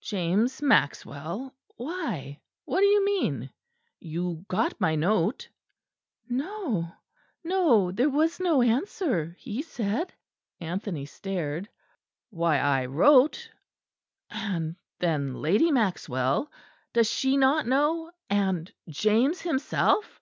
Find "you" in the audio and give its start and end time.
2.86-3.04, 4.00-4.44